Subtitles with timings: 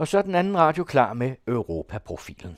[0.00, 2.56] Og så er den anden radio klar med Europaprofilen.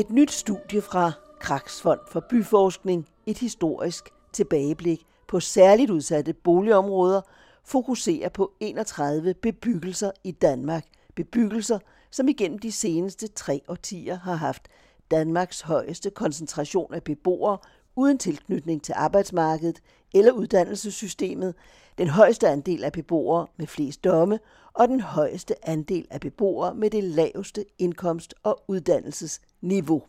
[0.00, 7.20] Et nyt studie fra Kraksfond for Byforskning, et historisk tilbageblik på særligt udsatte boligområder,
[7.64, 10.84] fokuserer på 31 bebyggelser i Danmark.
[11.14, 11.78] Bebyggelser,
[12.10, 14.68] som igennem de seneste tre årtier har haft
[15.10, 17.58] Danmarks højeste koncentration af beboere
[18.00, 19.80] uden tilknytning til arbejdsmarkedet
[20.14, 21.54] eller uddannelsessystemet,
[21.98, 24.38] den højeste andel af beboere med flest domme
[24.72, 30.02] og den højeste andel af beboere med det laveste indkomst- og uddannelsesniveau.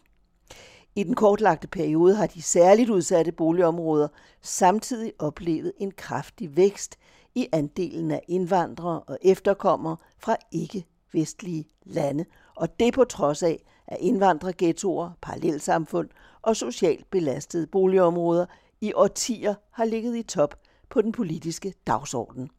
[0.95, 4.07] I den kortlagte periode har de særligt udsatte boligområder
[4.41, 6.97] samtidig oplevet en kraftig vækst
[7.35, 13.97] i andelen af indvandrere og efterkommere fra ikke-vestlige lande, og det på trods af, af
[13.99, 16.09] indvandrerghettoer, parallelsamfund
[16.41, 18.45] og socialt belastede boligområder
[18.81, 22.49] i årtier har ligget i top på den politiske dagsorden.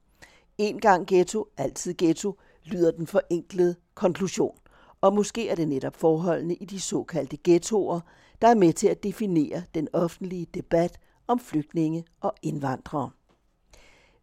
[0.59, 4.57] En gang ghetto, altid ghetto, lyder den forenklede konklusion.
[5.01, 8.01] Og måske er det netop forholdene i de såkaldte ghettoer,
[8.43, 13.11] der er med til at definere den offentlige debat om flygtninge og indvandrere.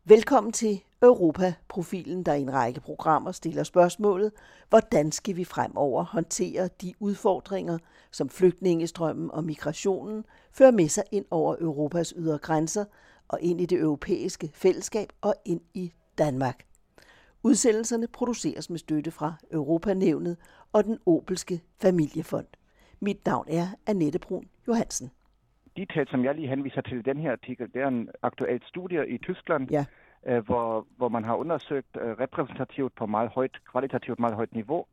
[0.06, 4.32] Velkommen til Europa-profilen, der i en række programmer stiller spørgsmålet,
[4.70, 7.78] hvordan skal vi fremover håndtere de udfordringer,
[8.12, 12.86] som flygtningestrømmen og migrationen fører med sig ind over Europas ydre grænser
[13.28, 16.66] og ind i det europæiske fællesskab og ind i Danmark.
[17.44, 20.38] Udsendelserne produceres med støtte fra Europanævnet
[20.74, 22.48] og den Opelske Familiefond.
[23.00, 25.12] Mit navn er Annette Brun Johansen.
[25.78, 28.64] De tal, som jeg lige henviser til i den her artikel, det er en aktuelt
[28.66, 29.86] studie i Tyskland, ja
[30.26, 34.86] øh, hvor, hvor man har undersøgt øh, repræsentativt på meget højt, kvalitativt meget højt niveau,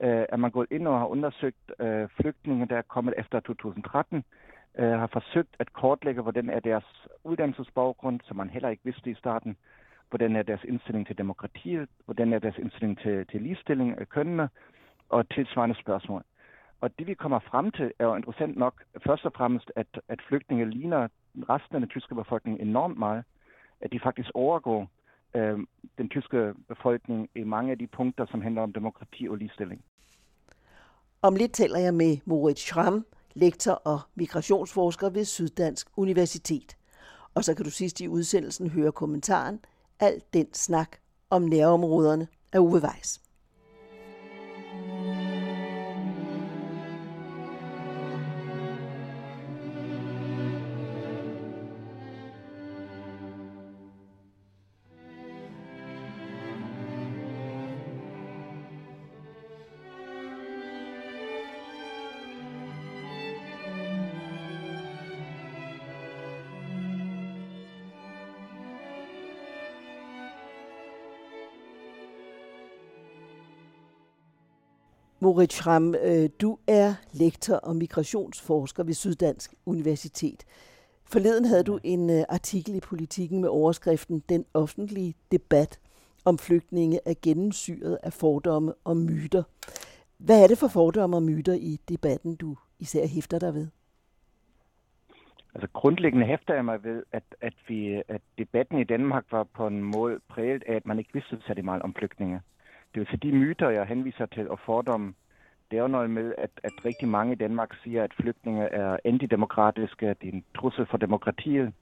[0.00, 4.24] øh, at man gået ind og har undersøgt øh, flygtninge, der er kommet efter 2013,
[4.78, 9.14] øh, har forsøgt at kortlægge, hvordan er deres uddannelsesbaggrund, som man heller ikke vidste i
[9.14, 9.56] starten,
[10.10, 14.48] hvordan er deres indstilling til demokratiet, hvordan er deres indstilling til, til ligestilling af kønnene,
[15.08, 16.22] og tilsvarende spørgsmål.
[16.80, 20.22] Og det vi kommer frem til er jo interessant nok først og fremmest, at, at
[20.28, 21.08] flygtninge ligner
[21.48, 23.24] resten af den tyske befolkning enormt meget,
[23.80, 24.90] at de faktisk overgår
[25.34, 25.58] øh,
[25.98, 29.84] den tyske befolkning i mange af de punkter, som handler om demokrati og ligestilling.
[31.22, 36.76] Om lidt taler jeg med Moritz Schramm, lektor og migrationsforsker ved Syddansk Universitet.
[37.34, 39.60] Og så kan du sidst i udsendelsen høre kommentaren
[40.00, 40.96] Alt den snak
[41.30, 43.25] om nærområderne af Uwe Weiss.
[75.20, 80.44] Moritz Schramm, øh, du er lektor og migrationsforsker ved Syddansk Universitet.
[81.04, 85.80] Forleden havde du en øh, artikel i Politiken med overskriften Den offentlige debat
[86.24, 89.42] om flygtninge er gennemsyret af fordomme og myter.
[90.18, 93.66] Hvad er det for fordomme og myter i debatten, du især hæfter dig ved?
[95.54, 99.66] Altså grundlæggende hæfter jeg mig ved, at, at, vi, at debatten i Danmark var på
[99.66, 102.40] en måde præget af, at man ikke vidste særlig meget om flygtninge.
[102.96, 105.14] Det vil sige, de myter, jeg henviser til, og fordomme,
[105.70, 108.96] det er jo noget med, at, at rigtig mange i Danmark siger, at flygtninge er
[109.04, 111.72] antidemokratiske, de er en trussel for demokratiet,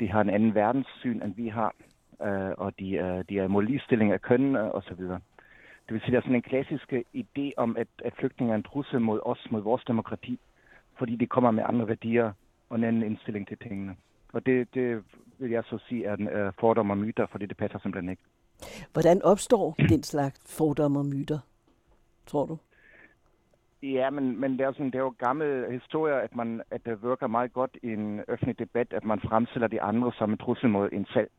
[0.00, 1.74] de har en anden verdenssyn, end vi har,
[2.22, 5.20] øh, og de, øh, de er imod ligestilling af køn og så videre.
[5.86, 8.62] Det vil sige, der er sådan en klassisk idé om, at, at flygtninge er en
[8.62, 10.38] trussel mod os, mod vores demokrati,
[10.98, 12.32] fordi de kommer med andre værdier
[12.68, 13.96] og en anden indstilling til tingene.
[14.32, 15.04] Og det, det
[15.38, 18.22] vil jeg så sige er en øh, fordom og myter, fordi det passer simpelthen ikke.
[18.92, 21.38] Hvordan opstår den slags fordomme og myter,
[22.26, 22.58] tror du?
[23.82, 27.02] Ja, men, men det, er sådan, det er jo gammel historie, at, man, at det
[27.02, 30.68] virker meget godt i en offentlig debat, at man fremstiller de andre som en trussel
[30.68, 31.30] mod en selv.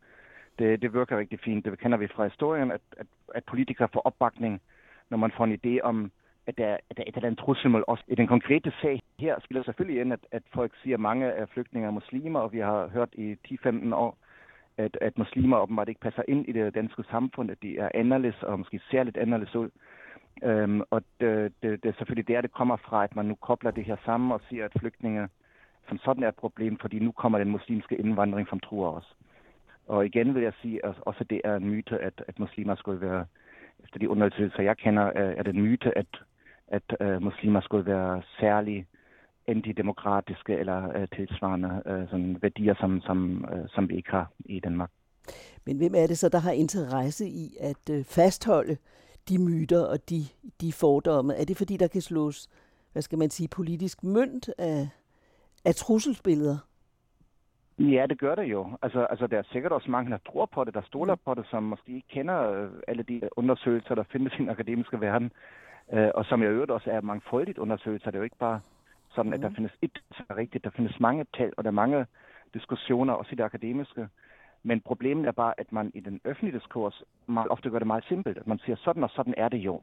[0.59, 1.65] Det, det virker rigtig fint.
[1.65, 4.61] Det kender vi fra historien, at, at, at politikere får opbakning,
[5.09, 6.11] når man får en idé om,
[6.47, 7.99] at der, at der, at der er en trussel mod os.
[8.07, 11.49] I den konkrete sag her spiller selvfølgelig ind, at, at folk siger, at mange af
[11.49, 14.17] flygtninge er muslimer, og vi har hørt i 10-15 år,
[14.77, 18.43] at, at muslimer åbenbart ikke passer ind i det danske samfund, at de er anderledes
[18.43, 19.69] og måske ser lidt anderledes ud.
[20.43, 23.71] Øhm, og det, det, det er selvfølgelig der, det kommer fra, at man nu kobler
[23.71, 25.27] det her sammen og siger, at flygtninge
[25.87, 29.15] som sådan er et problem, fordi nu kommer den muslimske indvandring, som truer os.
[29.87, 33.01] Og igen vil jeg sige, at også det er en myte, at, at muslimer skulle
[33.01, 33.25] være,
[33.83, 36.21] efter de undersøgelser, jeg kender, er det en myte, at,
[36.67, 38.85] at uh, muslimer skulle være særlig
[39.47, 44.59] antidemokratiske eller uh, tilsvarende uh, sådan værdier, som, som, uh, som vi ikke har i
[44.59, 44.91] Danmark.
[45.65, 48.77] Men hvem er det så, der har interesse i at uh, fastholde
[49.29, 50.21] de myter og de,
[50.61, 51.35] de fordomme?
[51.35, 52.47] Er det fordi, der kan slås,
[52.91, 54.89] hvad skal man sige, politisk mønt af,
[55.65, 56.57] af trusselsbilleder?
[57.79, 58.77] Ja, det gør det jo.
[58.81, 61.45] Altså, altså, der er sikkert også mange, der tror på det, der stoler på det,
[61.49, 65.31] som måske ikke kender øh, alle de undersøgelser, der findes i den akademiske verden,
[65.93, 68.11] øh, og som i øvrigt også er mangfoldigt undersøgelser.
[68.11, 68.59] Det er jo ikke bare
[69.15, 69.33] sådan, mm.
[69.33, 69.55] at der mm.
[69.55, 70.63] findes et, der er rigtigt.
[70.63, 72.05] Der findes mange tal, og der er mange
[72.53, 74.07] diskussioner, også i det akademiske.
[74.63, 78.05] Men problemet er bare, at man i den offentlige diskurs meget ofte gør det meget
[78.07, 78.37] simpelt.
[78.37, 79.81] At man siger, sådan og sådan er det jo.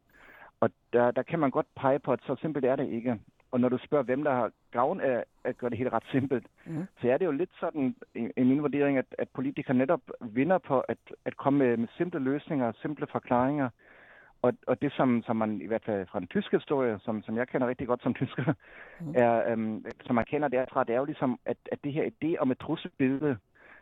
[0.60, 3.18] Og der, der kan man godt pege på, at så simpelt er det ikke.
[3.50, 6.46] Og når du spørger, hvem der har gavn af at gøre det helt ret simpelt,
[6.66, 6.86] mm.
[7.00, 10.58] så er det jo lidt sådan, i, i min vurdering, at, at politikere netop vinder
[10.58, 13.68] på at, at komme med, med simple løsninger, simple forklaringer.
[14.42, 17.36] Og, og det, som, som man i hvert fald fra den tyske historie, som, som
[17.36, 18.52] jeg kender rigtig godt som tysker,
[19.00, 19.14] mm.
[19.14, 22.36] er, øhm, som man kender derfra, det er jo ligesom, at, at det her idé
[22.38, 23.36] om et trusselbillede,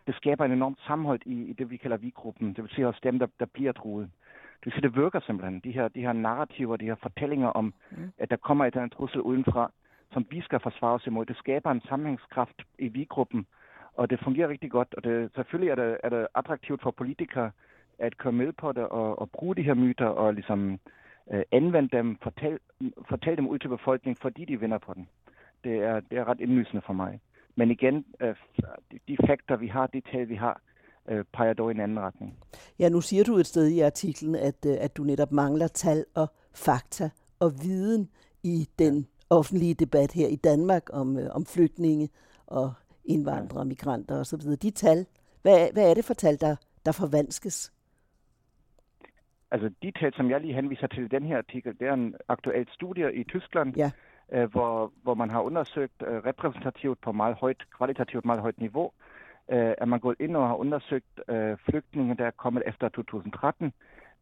[0.07, 2.49] det skaber en enormt sammenhold i, i det, vi kalder vi-gruppen.
[2.49, 4.11] Det vil sige også dem, der, der bliver truet.
[4.59, 5.61] Det vil sige, det virker simpelthen.
[5.61, 8.13] De her, de her narrativer, de her fortællinger om, mm.
[8.19, 9.71] at der kommer et andet trussel udenfra,
[10.13, 11.27] som vi skal forsvare os imod.
[11.27, 13.47] Det skaber en sammenhængskraft i vi-gruppen,
[13.95, 14.95] og det fungerer rigtig godt.
[14.95, 17.51] Og det, selvfølgelig er det, er det attraktivt for politikere
[17.99, 20.81] at komme med på det og, og bruge de her myter og ligesom
[21.33, 22.59] øh, anvende dem, fortælle,
[23.09, 25.09] fortælle dem ud til befolkningen, fordi de vinder på den.
[25.65, 27.21] Det er, det er ret indlysende for mig.
[27.57, 28.35] Men igen, øh,
[29.09, 30.61] de fakter, vi har, de tal, vi har,
[31.09, 32.39] øh, peger dog i en anden retning.
[32.79, 36.05] Ja, nu siger du et sted i artiklen, at, øh, at du netop mangler tal
[36.15, 37.11] og fakta
[37.41, 38.09] og viden
[38.43, 42.09] i den offentlige debat her i Danmark om, øh, om flygtninge
[42.47, 42.73] og
[43.05, 44.41] indvandrere, migranter osv.
[44.41, 45.07] De tal,
[45.43, 46.57] hvad, hvad er det for tal, der,
[46.87, 47.73] der forvanskes?
[49.51, 52.15] Altså de tal, som jeg lige henviser til i den her artikel, det er en
[52.29, 53.91] aktuel studie i Tyskland, ja
[54.33, 58.91] øh, hvor, hvor man har undersøgt øh, repræsentativt på meget højt, kvalitativt meget højt niveau,
[59.51, 63.73] øh, at man gået ind og har undersøgt øh, flygtninge, der er kommet efter 2013,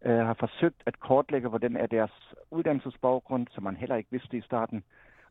[0.04, 4.40] øh, har forsøgt at kortlægge, hvordan er deres uddannelsesbaggrund, som man heller ikke vidste i
[4.40, 4.84] starten,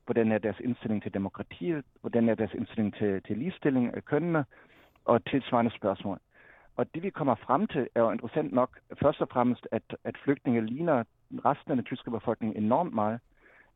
[0.05, 4.45] hvordan er deres indstilling til demokratiet, hvordan er deres indstilling til, til ligestilling af kønnene,
[5.05, 6.19] og tilsvarende spørgsmål.
[6.75, 10.17] Og det vi kommer frem til er jo interessant nok først og fremmest, at, at
[10.23, 11.03] flygtninge ligner
[11.45, 13.19] resten af den tyske befolkning enormt meget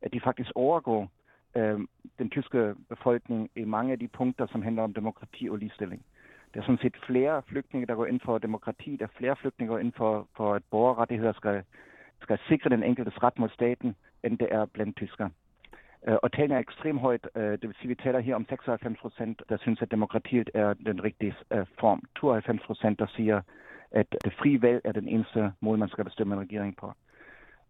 [0.02, 1.10] at de faktisk overgår
[1.56, 1.80] øh,
[2.18, 6.02] den tyske befolkning i mange af de punkter, som handler om demokrati og ligestilling.
[6.54, 8.96] Der er sådan set flere flygtninge, der går ind for demokrati.
[8.96, 11.62] Der er flere flygtninge, der går ind for, for at borgerrettigheder skal,
[12.20, 15.30] skal sikre den enkeltes ret mod staten, end det er blandt tyskere.
[16.06, 17.28] Øh, og talen er ekstremt højt.
[17.34, 20.74] Øh, det vil sige, vi taler her om 96 procent, der synes, at demokratiet er
[20.74, 22.02] den rigtige øh, form.
[22.20, 23.40] 92 procent, der siger,
[23.90, 26.92] at det frie valg er den eneste måde, man skal bestemme en regering på.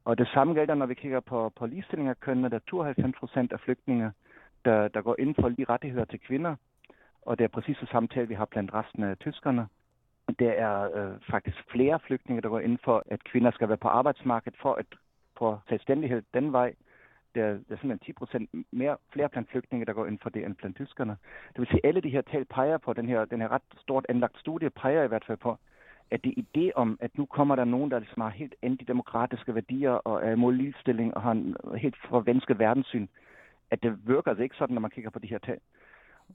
[0.04, 2.49] Og det samme gælder, når vi kigger på, på ligestilling af kønnene.
[2.49, 4.12] Der er 92 procent af flygtninge,
[4.64, 6.56] der, der går ind for lige rettigheder til kvinder.
[7.23, 9.66] Og det er præcis det samme tal, vi har blandt resten af tyskerne.
[10.38, 13.88] Der er øh, faktisk flere flygtninge, der går ind for, at kvinder skal være på
[13.88, 14.87] arbejdsmarkedet for at
[15.38, 16.75] få selvstændighed den vej.
[17.38, 20.45] Der, der er simpelthen 10 procent mere, flere blandt flygtninge, der går ind for det,
[20.45, 21.16] end blandt tyskerne.
[21.52, 23.68] Det vil sige, at alle de her tal peger på, den her, den her ret
[23.80, 25.59] stort anlagt studie peger i hvert fald på,
[26.11, 29.90] at det idé om, at nu kommer der nogen, der ligesom har helt antidemokratiske værdier
[29.90, 33.07] og er imod ligestilling og har en helt forvensket verdenssyn,
[33.71, 35.59] at det virker altså ikke sådan, når man kigger på de her tal.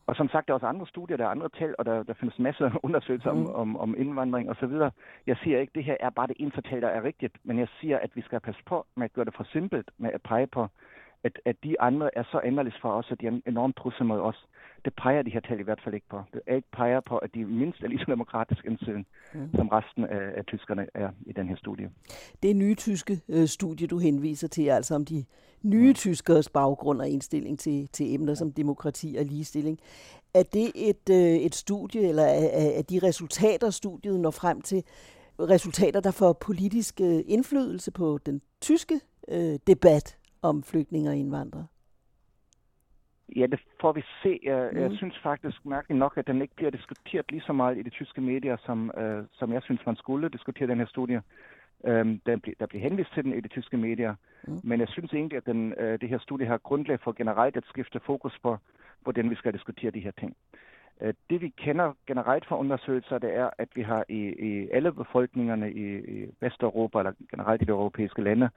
[0.08, 2.14] Og som sagt, der er også andre studier, der er andre tal, og der, der
[2.14, 3.46] findes masser af undersøgelser mm.
[3.46, 4.74] om, om, om indvandring osv.
[5.28, 7.60] Jeg siger ikke, at det her er bare det eneste tal, der er rigtigt, men
[7.60, 10.22] jeg siger, at vi skal passe på med at gøre det for simpelt, med at
[10.22, 10.68] pege på,
[11.24, 14.06] at, at de andre er så anderledes for os, at de er en enormt trussel
[14.06, 14.46] mod os.
[14.86, 16.22] Det peger de her tal i hvert fald ikke på.
[16.34, 19.04] Det peger på, at de mindst er lige så demokratisk indsyn,
[19.34, 19.50] mm.
[19.56, 21.90] som resten af, af tyskerne er i den her studie.
[22.44, 25.26] Det er nye tyske øh, studie, du henviser til, altså om de
[25.62, 25.94] nye ja.
[25.94, 29.80] tyskers baggrund og indstilling til, til emner som demokrati og ligestilling.
[30.34, 34.84] Er det et, øh, et studie, eller er, er de resultater, studiet når frem til,
[35.40, 41.68] resultater, der får politisk øh, indflydelse på den tyske øh, debat om flygtninge og indvandrere?
[43.36, 44.40] Ja, det får vi se.
[44.44, 44.96] Jeg, mm.
[44.96, 48.22] synes faktisk mærkeligt nok, at den ikke bliver diskuteret lige så meget i de tyske
[48.22, 51.22] medier, som, øh, som jeg synes, man skulle diskutere den her studie.
[51.86, 54.16] Øhm, der, bliver, der bliver henvist til den i de tyske medier,
[54.48, 54.60] mm.
[54.64, 57.64] men jeg synes egentlig, at den, øh, det her studie har grundlag for generelt at
[57.70, 58.58] skifte fokus på,
[59.02, 60.36] hvordan vi skal diskutere de her ting.
[61.02, 64.92] Øh, det vi kender generelt fra undersøgelser, det er, at vi har i, i alle
[64.92, 68.50] befolkningerne i, i Vesteuropa, eller generelt i de europæiske lande,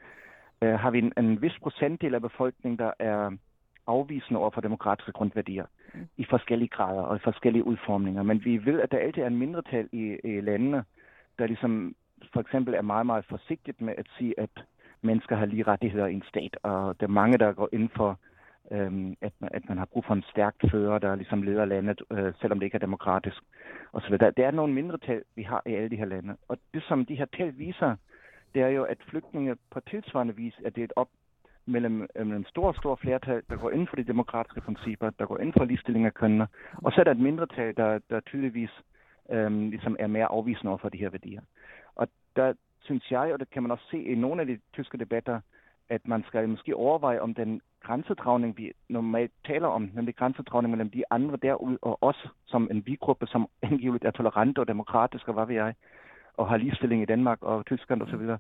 [0.63, 3.31] øh, har vi en, en vis procentdel af befolkningen, der er
[3.87, 6.09] afvisende over for demokratiske grundværdier mm.
[6.17, 8.23] i forskellige grader og i forskellige udformninger.
[8.23, 10.85] Men vi ved, at der altid er en mindretal i, i landene,
[11.39, 11.95] der ligesom
[12.33, 14.51] for eksempel er meget, meget forsigtigt med at sige, at
[15.03, 18.19] mennesker har lige rettigheder i en stat, og der er mange, der går ind for,
[18.73, 22.03] øhm, at, man, at man har brug for en stærk fører, der ligesom leder landet,
[22.11, 23.43] øh, selvom det ikke er demokratisk.
[23.93, 26.37] Og så der, der er nogle mindretal, vi har i alle de her lande.
[26.49, 27.97] Og det, som de her tal viser,
[28.57, 31.09] det er jo, at flygtninge på tilsvarende vis er delt op
[31.67, 35.39] mellem, øh, mellem stor, stor flertal, der går ind for de demokratiske principper, der går
[35.39, 36.47] ind for ligestilling af kønnene,
[36.85, 38.71] og så er der et mindretal, der, der tydeligvis
[39.31, 41.41] øhm, ligesom er mere afvisende over for de her værdier.
[41.97, 44.99] Og der synes jeg, og det kan man også se i nogle af de tyske
[44.99, 45.41] debatter,
[45.89, 50.91] at man skal måske overveje, om den grænsedragning, vi normalt taler om, nemlig grænsedragning mellem
[50.91, 55.47] de andre derude og os som en vi-gruppe, som angiveligt er tolerante og demokratiske, hvad
[55.47, 55.75] ved jeg,
[56.37, 58.31] og har ligestilling i Danmark og Tyskland osv.,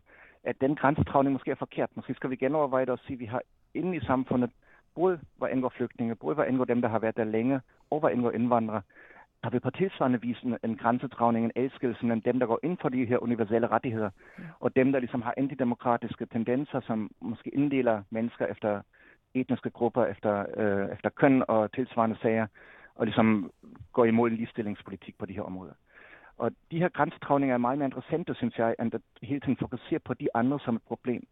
[0.44, 1.90] at den grænsedragning måske er forkert.
[1.94, 3.42] Måske skal vi genoverveje det og sige, at vi har
[3.74, 4.50] inde i samfundet,
[4.94, 7.60] både hvad angår flygtninge, både hvad angår dem, der har været der længe,
[7.90, 8.82] og hvad angår indvandrere,
[9.42, 12.78] har vi på tilsvarende vis en, en grænsedragning, en elskelse mellem dem, der går ind
[12.80, 14.10] for de her universelle rettigheder,
[14.60, 18.82] og dem, der ligesom har antidemokratiske tendenser, som måske inddeler mennesker efter
[19.34, 22.46] etniske grupper, efter, øh, efter køn og tilsvarende sager,
[22.94, 23.50] og ligesom
[23.92, 25.72] går imod en ligestillingspolitik på de her områder.
[26.38, 29.98] Og de her grænsedragninger er meget mere interessante, synes jeg, end at hele tiden fokusere
[29.98, 31.26] på de andre som et problem.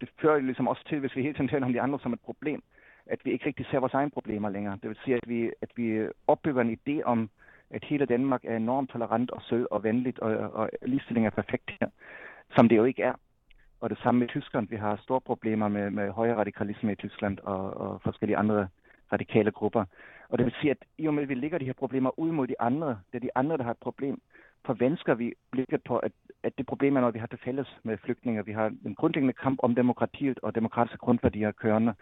[0.00, 2.12] Det fører jo ligesom også til, hvis vi hele tiden taler om de andre som
[2.12, 2.62] et problem,
[3.06, 4.78] at vi ikke rigtig ser vores egne problemer længere.
[4.82, 7.30] Det vil sige, at vi, at vi opbygger en idé om,
[7.70, 11.70] at hele Danmark er enormt tolerant og sød og venligt, og, og ligestilling er perfekt
[11.80, 11.88] her,
[12.56, 13.14] som det jo ikke er.
[13.80, 14.68] Og det samme med Tyskland.
[14.68, 18.68] Vi har store problemer med, med højere radikalisme i Tyskland og, og forskellige andre
[19.12, 19.84] radikale grupper.
[20.30, 22.32] Og det vil sige, at i og med, at vi lægger de her problemer ud
[22.32, 24.20] mod de andre, det er de andre, der har et problem,
[24.66, 27.98] forvensker vi blikket på, at, at det problem er noget, vi har til fælles med
[28.04, 28.44] flygtninge.
[28.44, 31.94] Vi har en grundlæggende kamp om demokratiet og demokratiske grundværdier kørende.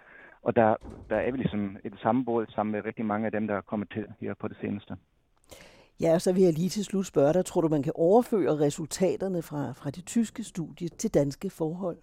[0.43, 0.77] Og der,
[1.11, 3.61] der er vi ligesom et samme båd sammen med rigtig mange af dem, der er
[3.61, 4.97] kommet til her på det seneste.
[6.01, 8.59] Ja, og så vil jeg lige til slut spørge dig, tror du, man kan overføre
[8.59, 11.97] resultaterne fra, fra det tyske studie til danske forhold?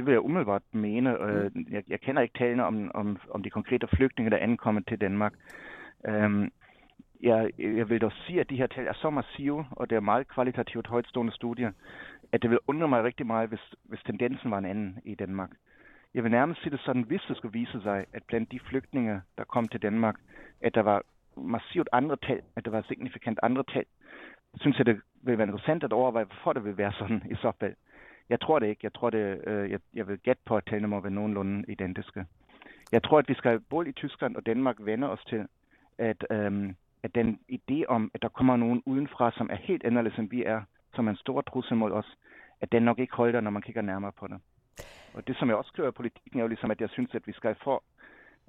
[0.00, 1.16] Det vil jeg umiddelbart mene.
[1.54, 1.66] Mm.
[1.70, 5.00] Jeg, jeg kender ikke tallene om, om, om de konkrete flygtninge, der er ankommet til
[5.00, 5.34] Danmark.
[6.08, 6.52] Um,
[7.20, 10.00] jeg, jeg vil dog sige, at de her tal er så massive, og det er
[10.00, 11.72] meget kvalitativt højtstående studier,
[12.32, 15.50] at det vil undre mig rigtig meget, hvis, hvis tendensen var en anden i Danmark.
[16.14, 19.20] Jeg vil nærmest sige det sådan, hvis det skulle vise sig, at blandt de flygtninge,
[19.38, 20.16] der kom til Danmark,
[20.60, 21.02] at der var
[21.36, 23.84] massivt andre tal, at der var signifikant andre tal,
[24.60, 27.52] synes jeg, det vil være interessant at overveje, hvorfor det vil være sådan i så
[27.60, 27.74] fald.
[28.30, 28.80] Jeg tror det ikke.
[28.82, 32.26] Jeg tror det, øh, jeg, jeg vil gætte på, at tallene må være nogenlunde identiske.
[32.92, 35.46] Jeg tror, at vi skal både i Tyskland og Danmark vende os til,
[35.98, 36.72] at, øh,
[37.02, 40.44] at den idé om, at der kommer nogen udenfra, som er helt anderledes end vi
[40.44, 40.62] er,
[40.94, 42.16] som er en stor trussel mod os,
[42.60, 44.38] at den nok ikke holder, når man kigger nærmere på det.
[45.14, 47.26] Og det, som jeg også skriver i politikken, er jo ligesom, at jeg synes, at
[47.26, 47.82] vi skal få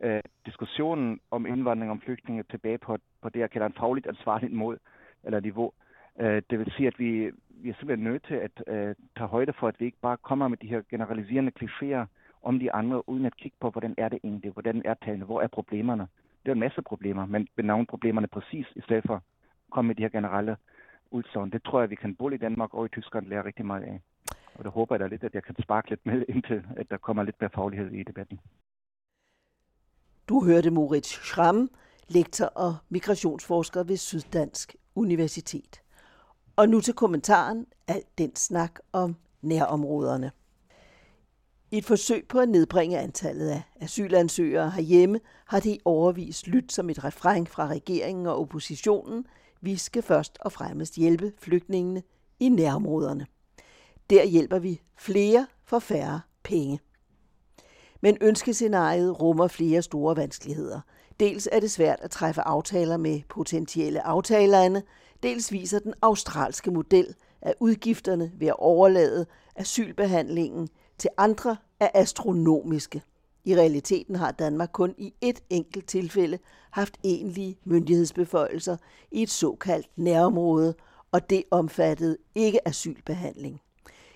[0.04, 4.54] øh, diskussionen om indvandring om flygtninge tilbage på, på det, jeg kalder en fagligt ansvarligt
[4.54, 4.80] mål
[5.24, 5.72] eller niveau.
[6.20, 9.54] Øh, det vil sige, at vi, vi er simpelthen nødt til at øh, tage højde
[9.60, 12.06] for, at vi ikke bare kommer med de her generaliserende klichéer
[12.44, 15.42] om de andre, uden at kigge på, hvordan er det egentlig, hvordan er tallene, hvor
[15.42, 16.08] er problemerne.
[16.44, 19.22] Det er en masse problemer, men benavne problemerne præcis, i stedet for at
[19.72, 20.58] komme med de her generelle
[21.12, 21.50] udsagn.
[21.50, 24.02] Det tror jeg, vi kan både i Danmark og i Tyskland lære rigtig meget af.
[24.56, 26.98] Og det håber jeg da lidt, at jeg kan sparke lidt med, indtil at der
[26.98, 28.40] kommer lidt mere faglighed i debatten.
[30.30, 31.70] Du hørte Moritz Schramm,
[32.08, 35.81] lektor og migrationsforsker ved Syddansk Universitet.
[36.56, 40.32] Og nu til kommentaren, alt den snak om nærområderne.
[41.72, 46.72] I et forsøg på at nedbringe antallet af asylansøgere herhjemme, har det i overvis lyttet
[46.72, 49.26] som et refræng fra regeringen og oppositionen.
[49.62, 52.04] Vi skal først og fremmest hjælpe flygtningene
[52.40, 53.26] i nærområderne.
[54.10, 56.80] Der hjælper vi flere for færre penge.
[58.02, 60.82] Men ønskescenariet rummer flere store vanskeligheder.
[61.20, 64.84] Dels er det svært at træffe aftaler med potentielle aftalerne,
[65.24, 69.26] dels viser den australske model, at udgifterne ved at overlade
[69.56, 73.02] asylbehandlingen til andre er astronomiske.
[73.46, 76.40] I realiteten har Danmark kun i et enkelt tilfælde
[76.72, 78.78] haft egentlige myndighedsbeføjelser
[79.12, 80.76] i et såkaldt nærområde,
[81.12, 83.62] og det omfattede ikke asylbehandling.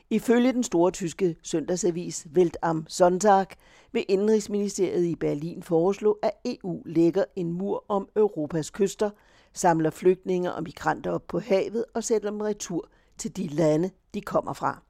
[0.10, 3.46] Ifølge den store tyske søndagsavis Welt am Sonntag
[3.92, 9.10] vil Indrigsministeriet i Berlin foreslå, at EU lægger en mur om Europas kyster,
[9.56, 14.22] samler flygtninge og migranter op på havet og sætter dem retur til de lande, de
[14.22, 14.82] kommer fra.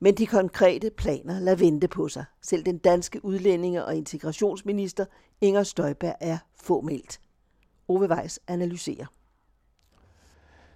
[0.00, 2.24] Men de konkrete planer lader vente på sig.
[2.42, 5.04] Selv den danske udlændinge- og integrationsminister
[5.40, 7.20] Inger Støjberg er fåmældt.
[7.88, 9.06] Ove Weiss analyserer.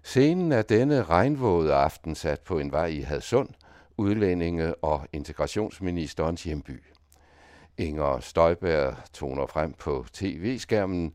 [0.03, 3.49] Scenen er denne regnvåde aften sat på en vej i Hadsund,
[3.97, 6.83] udlændinge- og integrationsministerens hjemby.
[7.79, 11.13] Inger Støjberg toner frem på tv-skærmen.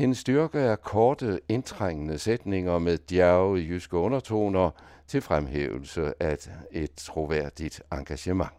[0.00, 4.70] Hendes styrke er korte, indtrængende sætninger med djerve jyske undertoner
[5.06, 6.36] til fremhævelse af
[6.72, 8.50] et troværdigt engagement.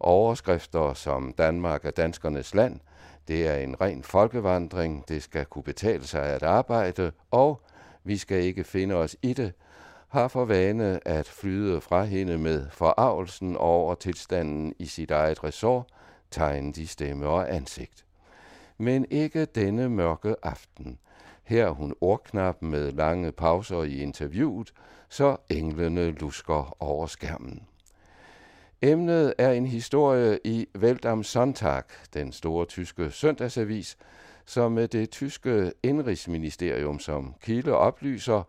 [0.00, 2.80] Overskrifter som Danmark er danskernes land,
[3.28, 7.62] det er en ren folkevandring, det skal kunne betale sig at arbejde, og
[8.04, 9.52] vi skal ikke finde os i det,
[10.08, 15.86] har for vane at flyde fra hende med forarvelsen over tilstanden i sit eget ressort,
[16.30, 18.04] tegnet i stemme og ansigt.
[18.82, 20.98] Men ikke denne mørke aften.
[21.44, 24.72] Her hun ordknap med lange pauser i interviewet,
[25.08, 27.62] så englene lusker over skærmen.
[28.82, 31.82] Emnet er en historie i Welt am Sonntag,
[32.14, 33.98] den store tyske søndagsavis,
[34.46, 38.42] som med det tyske indrigsministerium som kilde oplyser,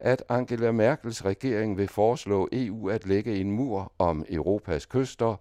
[0.00, 5.36] at Angela Merkels regering vil foreslå EU at lægge en mur om Europas kyster,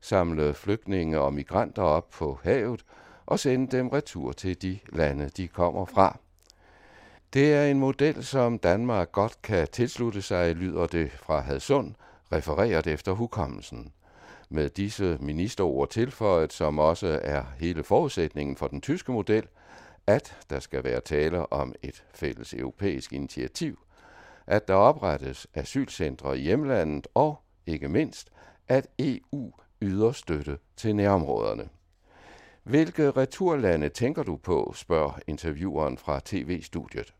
[0.00, 2.84] samle flygtninge og migranter op på havet
[3.26, 6.18] og sende dem retur til de lande, de kommer fra.
[7.32, 11.94] Det er en model, som Danmark godt kan tilslutte sig, lyder det fra Hadsund,
[12.32, 13.92] refereret efter hukommelsen.
[14.48, 19.46] Med disse ministerord tilføjet, som også er hele forudsætningen for den tyske model,
[20.06, 23.78] at der skal være tale om et fælles europæisk initiativ,
[24.46, 28.30] at der oprettes asylcentre i hjemlandet og, ikke mindst,
[28.68, 31.68] at EU yder støtte til nærområderne.
[32.66, 37.14] Hvilke returlande tænker du på, spørger intervieweren fra tv-studiet.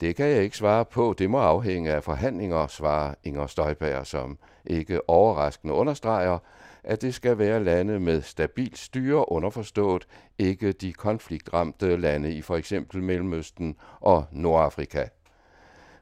[0.00, 1.14] Det kan jeg ikke svare på.
[1.18, 6.38] Det må afhænge af forhandlinger, svarer Inger Støjberg, som ikke overraskende understreger,
[6.84, 10.06] at det skal være lande med stabilt styre underforstået,
[10.38, 15.04] ikke de konfliktramte lande i for eksempel Mellemøsten og Nordafrika.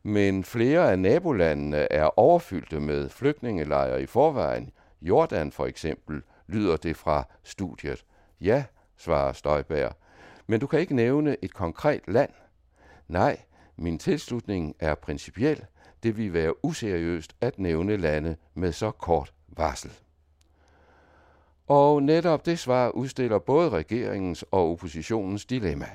[0.02, 4.70] Men flere af nabolandene er overfyldte med flygtningelejre i forvejen.
[5.02, 8.04] Jordan for eksempel, lyder det fra studiet.
[8.40, 8.64] Ja,
[8.96, 9.92] svarer Støjberg.
[10.46, 12.30] Men du kan ikke nævne et konkret land.
[13.08, 13.40] Nej,
[13.76, 15.64] min tilslutning er principiel.
[16.02, 19.90] Det vil være useriøst at nævne lande med så kort varsel.
[21.66, 25.88] Og netop det svar udstiller både regeringens og oppositionens dilemma.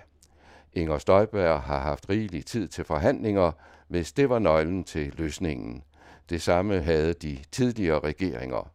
[0.74, 3.52] Inger Støjberg har haft rigelig tid til forhandlinger,
[3.88, 5.84] hvis det var nøglen til løsningen.
[6.30, 8.72] Det samme havde de tidligere regeringer.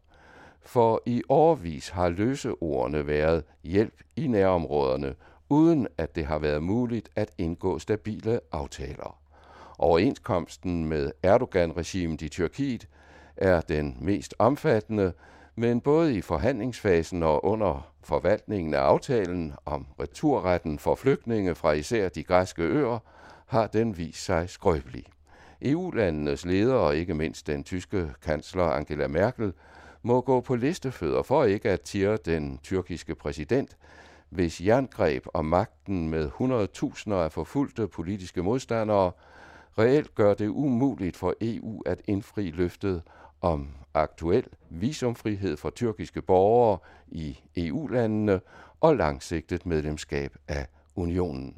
[0.62, 5.14] For i årvis har løseordene været hjælp i nærområderne,
[5.48, 9.18] uden at det har været muligt at indgå stabile aftaler.
[9.78, 12.88] Overenskomsten med Erdogan-regimet i Tyrkiet
[13.36, 15.12] er den mest omfattende,
[15.56, 22.08] men både i forhandlingsfasen og under forvaltningen af aftalen om returretten for flygtninge fra især
[22.08, 22.98] de græske øer,
[23.46, 25.04] har den vist sig skrøbelig.
[25.62, 29.52] EU-landenes ledere, ikke mindst den tyske kansler Angela Merkel,
[30.02, 33.76] må gå på listefødder for ikke at tire den tyrkiske præsident,
[34.28, 39.12] hvis jerngreb og magten med 100.000 af forfulgte politiske modstandere
[39.78, 43.02] reelt gør det umuligt for EU at indfri løftet
[43.40, 48.40] om aktuel visumfrihed for tyrkiske borgere i EU-landene
[48.80, 51.56] og langsigtet medlemskab af unionen.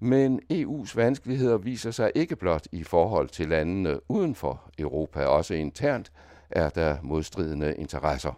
[0.00, 5.54] Men EU's vanskeligheder viser sig ikke blot i forhold til landene uden for Europa, også
[5.54, 6.12] internt
[6.54, 8.32] er der modstridende interesser.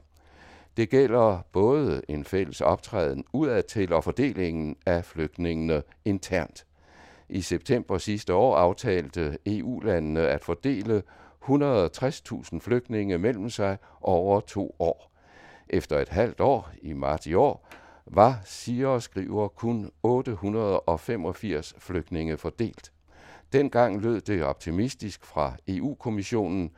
[0.77, 6.67] Det gælder både en fælles optræden udadtil og fordelingen af flygtningene internt.
[7.29, 11.03] I september sidste år aftalte EU-landene at fordele
[11.45, 15.13] 160.000 flygtninge mellem sig over to år.
[15.69, 17.69] Efter et halvt år, i marts i år,
[18.07, 22.93] var, siger og skriver, kun 885 flygtninge fordelt.
[23.53, 26.71] Dengang lød det optimistisk fra EU-kommissionen,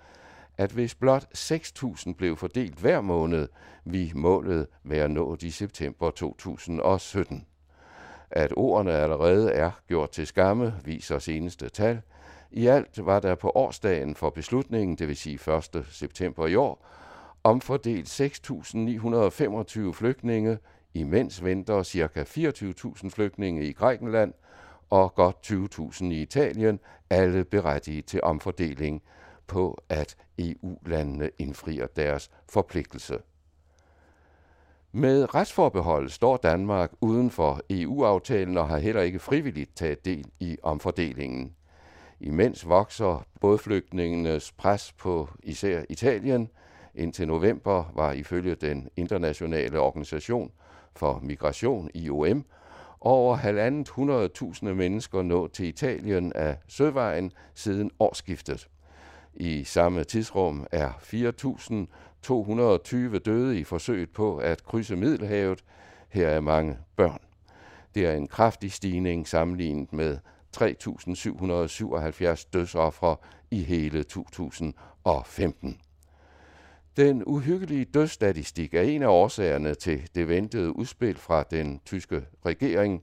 [0.58, 3.48] at hvis blot 6.000 blev fordelt hver måned,
[3.84, 7.46] vi målet være nået i september 2017.
[8.30, 12.00] At ordene allerede er gjort til skamme, viser seneste tal.
[12.50, 15.86] I alt var der på årsdagen for beslutningen, det vil sige 1.
[15.90, 16.86] september i år,
[17.44, 20.58] omfordelt 6.925 flygtninge,
[20.94, 22.22] imens venter ca.
[22.22, 24.32] 24.000 flygtninge i Grækenland
[24.90, 29.02] og godt 20.000 i Italien, alle berettiget til omfordeling
[29.48, 33.18] på, at EU-landene indfrier deres forpligtelse.
[34.92, 40.56] Med retsforbehold står Danmark uden for EU-aftalen og har heller ikke frivilligt taget del i
[40.62, 41.54] omfordelingen.
[42.20, 46.48] Imens vokser bådflygtningenes pres på især Italien.
[46.94, 50.52] Indtil november var ifølge den internationale organisation
[50.96, 52.44] for migration, IOM,
[53.00, 58.68] over halvandet 100.000 mennesker nået til Italien af søvejen siden årsskiftet.
[59.40, 65.64] I samme tidsrum er 4.220 døde i forsøget på at krydse Middelhavet.
[66.08, 67.20] Her er mange børn.
[67.94, 70.18] Det er en kraftig stigning sammenlignet med
[70.56, 73.16] 3.777 dødsoffre
[73.50, 75.80] i hele 2015.
[76.96, 83.02] Den uhyggelige dødsstatistik er en af årsagerne til det ventede udspil fra den tyske regering.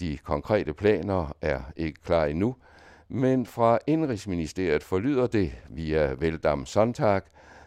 [0.00, 2.56] De konkrete planer er ikke klar endnu,
[3.08, 7.22] men fra Indrigsministeriet forlyder det via Veldam Sonntag,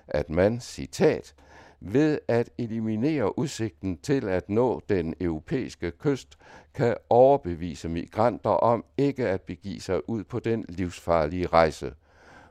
[0.08, 1.36] at man, citat,
[1.80, 6.38] ved at eliminere udsigten til at nå den europæiske kyst,
[6.74, 11.94] kan overbevise migranter om ikke at begive sig ud på den livsfarlige rejse.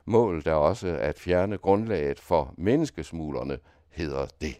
[0.05, 3.57] Målet er også at fjerne grundlaget for menneskesmuglerne,
[3.89, 4.59] hedder det.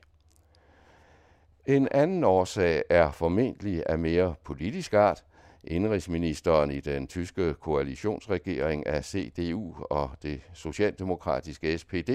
[1.66, 5.24] En anden årsag er formentlig af mere politisk art–
[5.68, 12.10] Indrigsministeren i den tyske koalitionsregering af CDU og det socialdemokratiske SPD,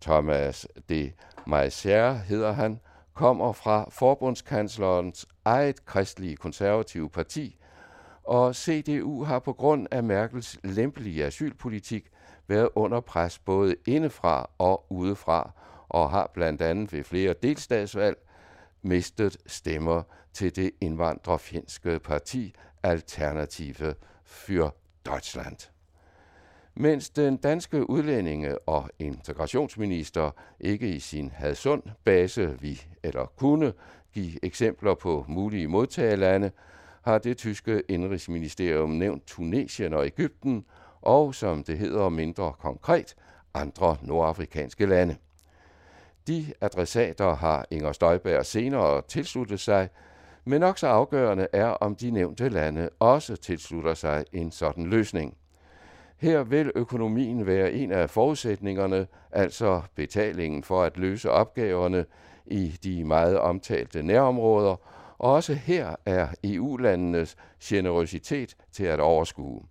[0.00, 1.12] Thomas de
[1.48, 2.80] Maizière hedder han,
[3.14, 7.58] kommer fra forbundskanslerens eget kristelige konservative parti,
[8.24, 12.10] og CDU har på grund af Merkels lempelige asylpolitik
[12.46, 15.50] været under pres både indefra og udefra,
[15.88, 18.16] og har blandt andet ved flere delstatsvalg
[18.82, 20.02] mistet stemmer
[20.36, 23.94] til det indvandrerfjendske parti Alternative
[24.24, 24.70] für
[25.06, 25.70] Deutschland.
[26.74, 33.72] Mens den danske udlændinge- og integrationsminister ikke i sin Hadsund base vi eller kunne
[34.12, 36.50] give eksempler på mulige modtagerlande,
[37.02, 40.64] har det tyske indrigsministerium nævnt Tunesien og Ægypten,
[41.02, 43.14] og som det hedder mindre konkret,
[43.54, 45.16] andre nordafrikanske lande.
[46.26, 49.88] De adressater har Inger Støjberg senere tilsluttet sig,
[50.46, 55.36] men nok så afgørende er, om de nævnte lande også tilslutter sig en sådan løsning.
[56.16, 62.04] Her vil økonomien være en af forudsætningerne, altså betalingen for at løse opgaverne
[62.46, 64.76] i de meget omtalte nærområder,
[65.18, 69.62] og også her er EU-landenes generøsitet til at overskue.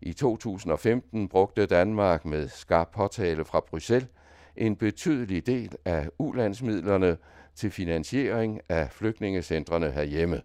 [0.00, 4.08] I 2015 brugte Danmark med skarp påtale fra Bruxelles
[4.56, 7.16] en betydelig del af ulandsmidlerne
[7.58, 10.42] til finansiering af flygtningecentrene herhjemme.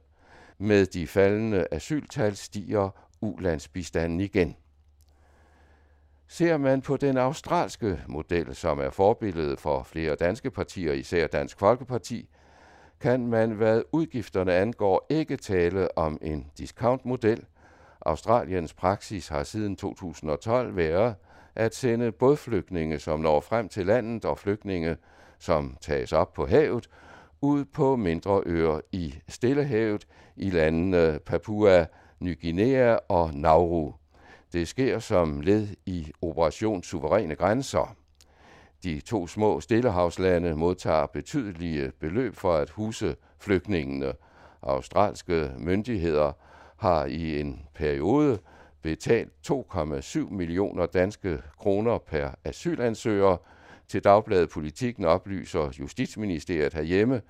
[0.58, 2.90] Med de faldende asyltal stiger
[3.22, 4.56] ulandsbistanden igen.
[6.28, 11.60] Ser man på den australske model, som er forbilledet for flere danske partier, især Dansk
[11.60, 12.30] Folkeparti,
[13.00, 17.46] kan man, hvad udgifterne angår, ikke tale om en discountmodel.
[18.06, 21.16] Australiens praksis har siden 2012 været,
[21.56, 24.98] at sende både flygtninge, som når frem til landet, og flygtninge,
[25.44, 26.90] som tages op på havet,
[27.42, 31.86] ud på mindre øer i Stillehavet i landene Papua,
[32.20, 33.94] Ny Guinea og Nauru.
[34.54, 37.96] Det sker som led i Operation Suveræne Grænser.
[38.84, 44.14] De to små stillehavslande modtager betydelige beløb for at huse flygtningene.
[44.62, 46.32] Australske myndigheder
[46.78, 48.40] har i en periode
[48.82, 53.38] betalt 2,7 millioner danske kroner per asylansøger.
[53.94, 57.22] Til Dagbladet Politikken oplyser Justitsministeriet herhjemme,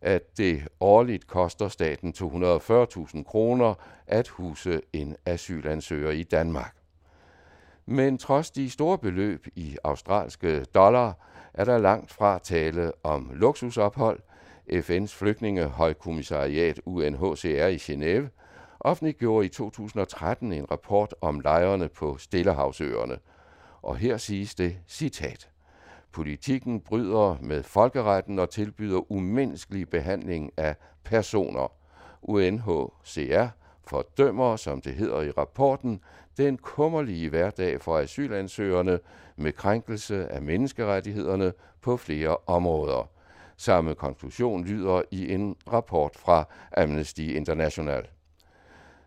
[0.00, 3.74] at det årligt koster staten 240.000 kroner
[4.06, 6.76] at huse en asylansøger i Danmark.
[7.86, 11.18] Men trods de store beløb i australske dollar,
[11.54, 14.20] er der langt fra tale om luksusophold.
[14.72, 18.28] FN's flygtningehøjkommissariat UNHCR i Genève
[18.80, 23.18] offentliggjorde i 2013 en rapport om lejrene på Stillehavsøerne.
[23.82, 25.48] Og her siges det, citat,
[26.12, 31.72] Politikken bryder med folkeretten og tilbyder umenneskelig behandling af personer.
[32.22, 33.46] UNHCR
[33.88, 36.00] fordømmer, som det hedder i rapporten,
[36.36, 38.98] den kummerlige hverdag for asylansøgerne
[39.36, 43.10] med krænkelse af menneskerettighederne på flere områder.
[43.56, 46.44] Samme konklusion lyder i en rapport fra
[46.76, 48.06] Amnesty International.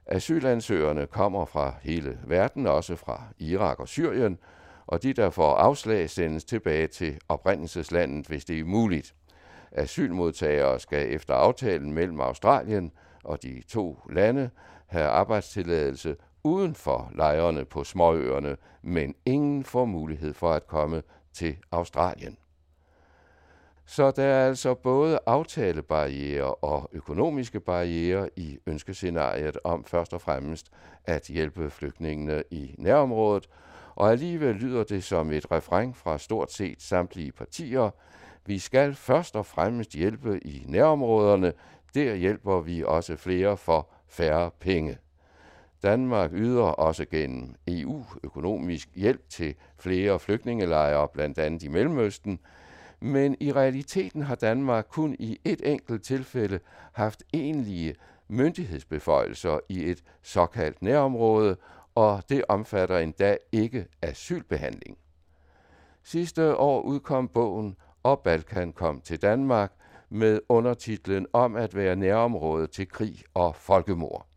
[0.06, 4.38] Asylansøgerne kommer fra hele verden, også fra Irak og Syrien,
[4.88, 9.15] og de, der får afslag, sendes tilbage til oprindelseslandet, hvis det er muligt.
[9.72, 12.91] Asylmodtagere skal efter aftalen mellem Australien
[13.24, 14.50] og de to lande
[14.88, 21.58] have arbejdstilladelse uden for lejrene på småøerne, men ingen får mulighed for at komme til
[21.72, 22.38] Australien.
[23.86, 30.72] Så der er altså både aftalebarriere og økonomiske barriere i ønskescenariet om først og fremmest
[31.06, 33.50] at hjælpe flygtningene i nærområdet,
[33.95, 37.89] og alligevel lyder det som et refræng fra stort set samtlige partier.
[38.45, 41.54] Vi skal først og fremmest hjælpe i nærområderne,
[41.95, 44.97] der hjælper vi også flere for færre penge.
[45.84, 52.39] Danmark yder også gennem EU økonomisk hjælp til flere flygtningelejre, blandt andet i Mellemøsten,
[52.99, 56.60] men i realiteten har Danmark kun i et enkelt tilfælde
[56.93, 57.95] haft egentlige
[58.27, 61.58] myndighedsbeføjelser i et såkaldt nærområde,
[61.95, 64.97] og det omfatter endda ikke asylbehandling.
[66.04, 69.71] Sidste år udkom bogen Og Balkan kom til Danmark
[70.10, 74.27] med undertitlen Om at være nærområde til krig og folkemord.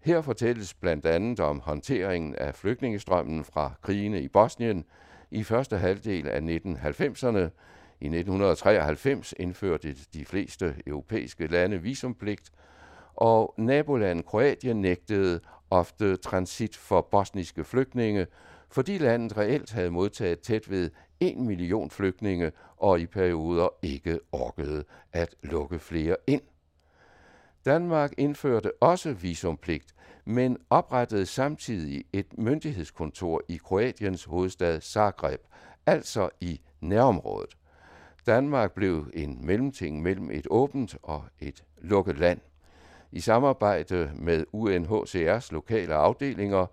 [0.00, 4.84] Her fortælles blandt andet om håndteringen af flygtningestrømmen fra krigene i Bosnien
[5.30, 7.50] i første halvdel af 1990'erne,
[8.00, 12.50] i 1993 indførte de fleste europæiske lande visumpligt,
[13.18, 18.26] og nabolandet Kroatien nægtede ofte transit for bosniske flygtninge,
[18.70, 24.84] fordi landet reelt havde modtaget tæt ved 1 million flygtninge og i perioder ikke orkede
[25.12, 26.42] at lukke flere ind.
[27.64, 35.40] Danmark indførte også visumpligt, men oprettede samtidig et myndighedskontor i Kroatiens hovedstad Zagreb,
[35.86, 37.54] altså i nærområdet.
[38.26, 42.40] Danmark blev en mellemting mellem et åbent og et lukket land.
[43.12, 46.66] I samarbejde med UNHCR's lokale afdelinger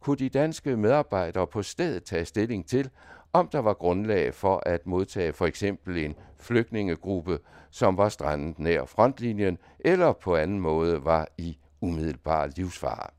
[0.00, 2.90] kunne de danske medarbejdere på stedet tage stilling til,
[3.32, 7.38] om der var grundlag for at modtage for eksempel en flygtningegruppe,
[7.70, 13.10] som var strandet nær frontlinjen eller på anden måde var i umiddelbar livsfare.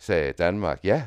[0.00, 1.02] Sagde Danmark ja,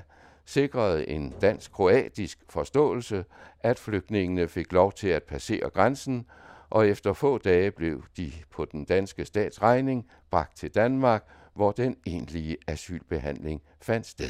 [0.45, 3.25] sikrede en dansk-kroatisk forståelse,
[3.59, 6.25] at flygtningene fik lov til at passere grænsen,
[6.73, 11.71] og efter få dage blev de på den danske stats regning bragt til Danmark, hvor
[11.71, 14.29] den egentlige asylbehandling fandt sted.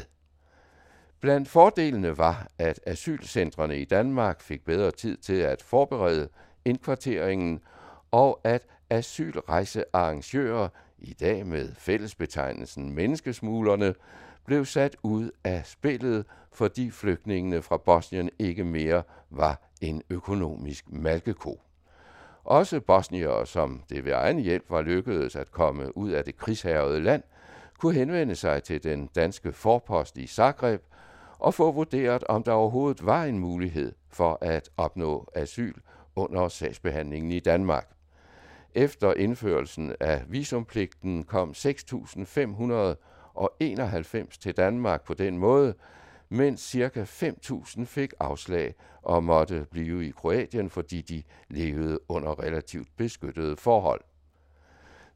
[1.20, 6.28] Blandt fordelene var, at asylcentrene i Danmark fik bedre tid til at forberede
[6.64, 7.60] indkvarteringen,
[8.10, 13.94] og at asylrejsearrangører, i dag med fællesbetegnelsen menneskesmuglerne,
[14.46, 21.60] blev sat ud af spillet, fordi flygtningene fra Bosnien ikke mere var en økonomisk malkeko.
[22.44, 27.00] Også bosniere, som det ved egen hjælp var lykkedes at komme ud af det krigshærede
[27.00, 27.22] land,
[27.78, 30.82] kunne henvende sig til den danske forpost i Zagreb
[31.38, 35.74] og få vurderet, om der overhovedet var en mulighed for at opnå asyl
[36.16, 37.88] under sagsbehandlingen i Danmark.
[38.74, 45.74] Efter indførelsen af visumpligten kom 6.591 til Danmark på den måde,
[46.28, 47.02] mens ca.
[47.02, 54.00] 5.000 fik afslag og måtte blive i Kroatien, fordi de levede under relativt beskyttede forhold.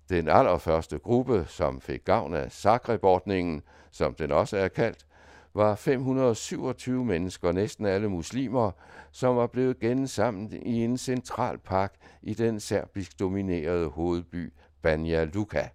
[0.08, 5.06] Den allerførste gruppe, som fik gavn af Zagreb-ordningen, som den også er kaldt,
[5.54, 8.70] var 527 mennesker, næsten alle muslimer,
[9.12, 15.68] som var blevet gensamlet i en central park i den serbisk dominerede hovedby Banja Luka.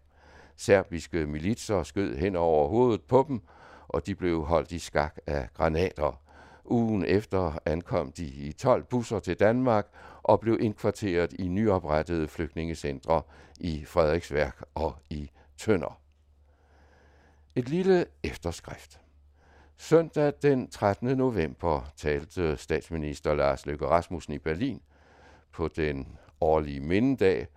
[0.55, 3.41] Serbiske militser skød hen over hovedet på dem,
[3.93, 6.21] og de blev holdt i skak af granater.
[6.65, 9.87] Ugen efter ankom de i 12 busser til Danmark
[10.23, 13.21] og blev indkvarteret i nyoprettede flygtningecentre
[13.59, 15.99] i Frederiksværk og i Tønder.
[17.55, 18.99] Et lille efterskrift.
[19.77, 21.17] Søndag den 13.
[21.17, 24.81] november talte statsminister Lars Løkke Rasmussen i Berlin
[25.51, 27.47] på den årlige mindedag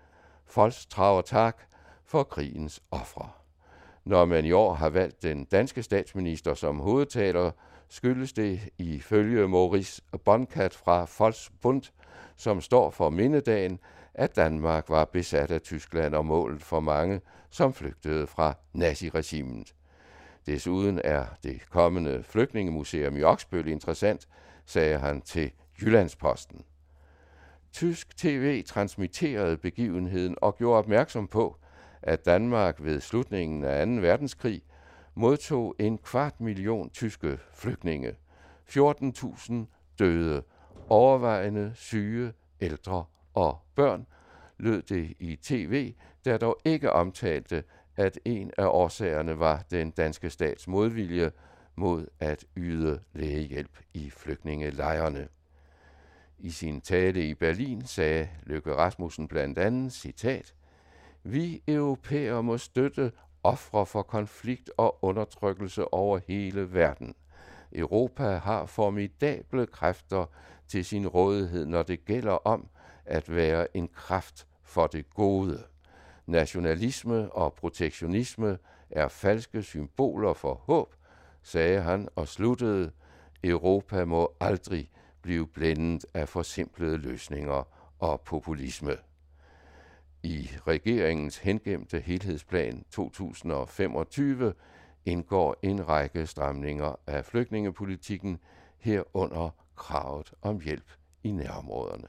[0.47, 1.63] Folkstrager tak
[2.05, 3.31] for krigens ofre.
[4.07, 7.51] Når man i år har valgt den danske statsminister som hovedtaler,
[7.89, 11.83] skyldes det ifølge Maurice Bonkat fra Folksbund,
[12.37, 13.79] som står for mindedagen,
[14.15, 19.75] at Danmark var besat af Tyskland og målet for mange, som flygtede fra naziregimet.
[20.47, 24.29] Desuden er det kommende flygtningemuseum i Oksbøl interessant,
[24.67, 25.51] sagde han til
[25.83, 26.65] Jyllandsposten.
[27.73, 31.57] Tysk tv transmitterede begivenheden og gjorde opmærksom på,
[32.07, 33.93] at Danmark ved slutningen af 2.
[33.93, 34.63] verdenskrig
[35.15, 38.15] modtog en kvart million tyske flygtninge.
[38.71, 39.55] 14.000
[39.99, 40.43] døde,
[40.89, 44.07] overvejende syge, ældre og børn,
[44.59, 47.65] lød det i tv, der dog ikke omtalte,
[47.97, 51.31] at en af årsagerne var den danske stats modvilje
[51.77, 55.29] mod at yde lægehjælp i flygtningelejrene.
[56.39, 60.55] I sin tale i Berlin sagde Løkke Rasmussen blandt andet, citat,
[61.29, 63.13] vi europæere må støtte
[63.43, 67.15] ofre for konflikt og undertrykkelse over hele verden.
[67.73, 70.27] Europa har formidable kræfter
[70.69, 72.69] til sin rådighed, når det gælder om
[73.05, 75.63] at være en kraft for det gode.
[76.27, 78.59] Nationalisme og protektionisme
[78.91, 80.95] er falske symboler for håb,
[81.43, 82.91] sagde han og sluttede,
[83.45, 84.91] Europa må aldrig
[85.23, 88.97] blive blændet af forsimplede løsninger og populisme.
[90.27, 94.53] I regeringens hengemte helhedsplan 2025
[95.05, 98.39] indgår en række stramninger af flygtningepolitikken,
[98.79, 100.93] herunder kravet om hjælp
[101.25, 102.07] i nærområderne.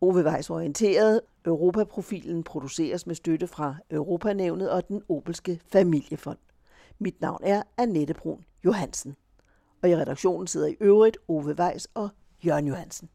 [0.00, 1.20] Ove Weiss orienteret.
[1.44, 6.38] Europaprofilen produceres med støtte fra Europanævnet og den Opelske Familiefond.
[6.98, 9.16] Mit navn er Annette Brun Johansen.
[9.82, 12.08] Og i redaktionen sidder i øvrigt Ove Weiss og
[12.44, 13.08] Jørgen Johansen.